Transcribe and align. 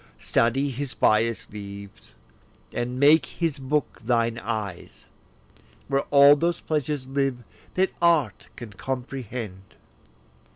Study 0.17 0.71
his 0.71 0.95
bias 0.95 1.47
leaves, 1.51 2.15
and 2.73 2.99
make 2.99 3.27
his 3.27 3.59
book 3.59 3.99
thine 4.03 4.39
eyes, 4.39 5.07
Where 5.87 6.05
all 6.09 6.35
those 6.35 6.59
pleasures 6.59 7.07
live 7.07 7.43
that 7.75 7.93
art 8.01 8.47
can 8.55 8.73
comprehend. 8.73 9.75